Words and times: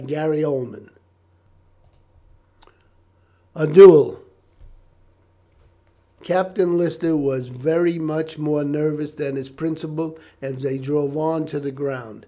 CHAPTER 0.07 0.33
IX 0.33 0.89
A 3.55 3.67
DUEL 3.67 4.17
Captain 6.23 6.75
Lister 6.75 7.15
was 7.15 7.49
very 7.49 7.99
much 7.99 8.39
more 8.39 8.63
nervous 8.63 9.11
than 9.11 9.35
his 9.35 9.49
principal 9.49 10.17
as 10.41 10.63
they 10.63 10.79
drove 10.79 11.15
on 11.15 11.45
to 11.45 11.59
the 11.59 11.69
ground. 11.69 12.19